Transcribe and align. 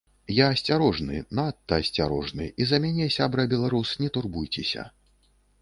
Я 0.35 0.45
асцярожны, 0.53 1.19
надта 1.41 1.77
асцярожны, 1.83 2.49
і 2.65 2.69
за 2.71 2.81
мяне, 2.87 3.11
сябра 3.19 3.47
беларус, 3.55 3.95
не 4.05 4.09
турбуйцеся. 4.17 4.91